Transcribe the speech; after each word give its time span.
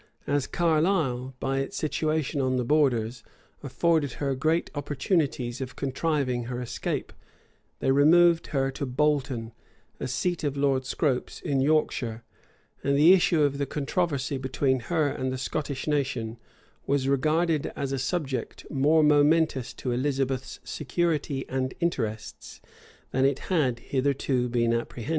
As 0.25 0.47
Carlisle, 0.47 1.35
by 1.39 1.59
its 1.59 1.77
situation 1.77 2.41
on 2.41 2.55
the 2.55 2.65
borders, 2.65 3.23
afforded 3.61 4.13
her 4.13 4.33
great 4.33 4.71
opportunities 4.73 5.61
of 5.61 5.75
contriving 5.75 6.45
her 6.45 6.59
escape, 6.59 7.13
they 7.81 7.91
removed 7.91 8.47
her 8.47 8.71
to 8.71 8.87
Bolton, 8.87 9.53
a 9.99 10.07
seat 10.07 10.43
of 10.43 10.57
Lord 10.57 10.87
Scrope's 10.87 11.39
in 11.39 11.61
Yorkshire; 11.61 12.23
and 12.83 12.97
the 12.97 13.13
issue 13.13 13.43
of 13.43 13.59
the 13.59 13.67
controversy 13.67 14.39
between 14.39 14.79
her 14.79 15.07
and 15.07 15.31
the 15.31 15.37
Scottish 15.37 15.85
nation 15.85 16.39
was 16.87 17.07
regarded 17.07 17.71
as 17.75 17.91
a 17.91 17.99
subject 17.99 18.65
more 18.71 19.03
momentous 19.03 19.71
to 19.75 19.91
Elizabeth's 19.91 20.59
security 20.63 21.47
and 21.47 21.75
interests 21.79 22.59
than 23.11 23.23
it 23.23 23.37
had 23.53 23.77
hitherto 23.77 24.49
been 24.49 24.73
apprehended. 24.73 25.09